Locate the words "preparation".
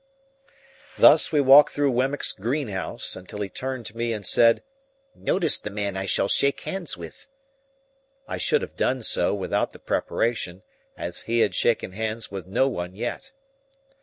9.79-10.63